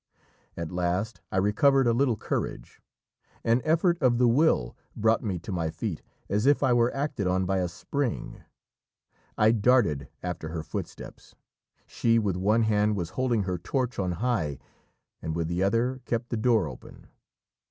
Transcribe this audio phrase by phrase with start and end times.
[0.57, 2.81] At last I recovered a little courage;
[3.43, 7.27] an effort of the will brought me to my feet as if I were acted
[7.27, 8.41] on by a spring;
[9.37, 11.35] I darted after her footsteps;
[11.85, 14.57] she with one hand was holding her torch on high,
[15.21, 17.05] and with the other kept the door open.